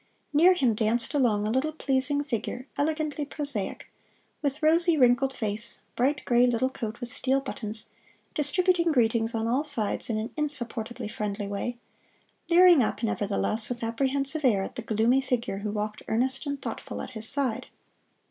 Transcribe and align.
Near 0.33 0.55
him 0.55 0.73
danced 0.73 1.13
along 1.13 1.45
a 1.45 1.51
little 1.51 1.73
pleasing 1.73 2.23
figure, 2.23 2.65
elegantly 2.75 3.23
prosaic 3.23 3.87
with 4.41 4.63
rosy, 4.63 4.97
wrinkled 4.97 5.31
face, 5.31 5.81
bright 5.95 6.25
gray 6.25 6.47
little 6.47 6.71
coat 6.71 6.99
with 6.99 7.09
steel 7.09 7.39
buttons, 7.39 7.85
distributing 8.33 8.91
greetings 8.91 9.35
on 9.35 9.45
all 9.45 9.63
sides 9.63 10.09
in 10.09 10.17
an 10.17 10.31
insupportably 10.35 11.07
friendly 11.07 11.45
way, 11.45 11.77
leering 12.49 12.81
up, 12.81 13.03
nevertheless, 13.03 13.69
with 13.69 13.83
apprehensive 13.83 14.43
air 14.43 14.63
at 14.63 14.73
the 14.73 14.81
gloomy 14.81 15.21
figure 15.21 15.59
who 15.59 15.71
walked 15.71 16.01
earnest 16.07 16.47
and 16.47 16.63
thoughtful 16.63 16.99
at 16.99 17.11
his 17.11 17.29
side. 17.29 17.67